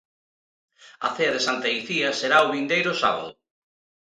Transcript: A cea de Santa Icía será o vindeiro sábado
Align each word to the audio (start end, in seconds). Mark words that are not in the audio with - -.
A 1.07 1.09
cea 1.15 1.31
de 1.35 1.41
Santa 1.47 1.67
Icía 1.79 2.09
será 2.19 2.37
o 2.45 2.51
vindeiro 2.53 2.91
sábado 3.03 3.29